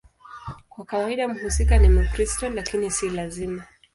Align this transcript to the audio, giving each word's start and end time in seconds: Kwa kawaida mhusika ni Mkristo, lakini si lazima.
Kwa 0.69 0.85
kawaida 0.85 1.27
mhusika 1.27 1.77
ni 1.77 1.89
Mkristo, 1.89 2.49
lakini 2.49 2.91
si 2.91 3.09
lazima. 3.09 3.63